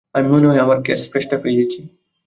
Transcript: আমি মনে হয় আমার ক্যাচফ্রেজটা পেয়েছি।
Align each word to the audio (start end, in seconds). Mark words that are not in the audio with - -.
আমি 0.15 0.27
মনে 0.33 0.47
হয় 0.47 0.61
আমার 0.61 0.79
ক্যাচফ্রেজটা 0.85 1.37
পেয়েছি। 1.43 1.79